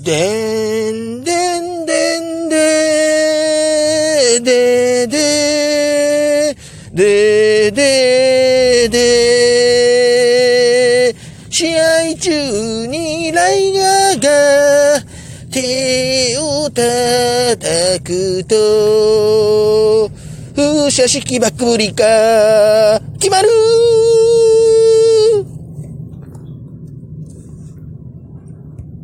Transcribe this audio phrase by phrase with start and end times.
[0.00, 5.72] でんでんでんででで
[6.94, 8.96] ででで
[11.50, 15.02] 試合中にライガーが
[15.50, 20.10] 手を叩くと
[20.54, 23.48] 風車式バックブリカ決まる